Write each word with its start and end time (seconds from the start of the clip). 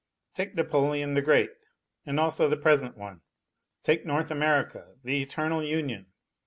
Take 0.33 0.55
Napoleon 0.55 1.13
the 1.13 1.21
Great 1.21 1.51
and 2.07 2.19
also 2.19 2.49
the 2.49 2.57
present 2.57 2.97
one. 2.97 3.21
Take 3.83 4.03
North 4.03 4.31
America 4.31 4.95
the 5.03 5.21
eternal 5.21 5.63
union. 5.63 6.07